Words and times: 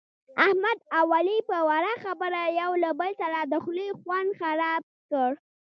احمد 0.45 0.79
اوعلي 0.99 1.37
په 1.49 1.57
وړه 1.69 1.93
خبره 2.03 2.41
یو 2.61 2.71
له 2.83 2.89
بل 2.99 3.11
سره 3.21 3.39
د 3.41 3.53
خولې 3.63 3.87
خوند 3.99 4.29
خراب 4.39 4.81
کړ. 5.11 5.29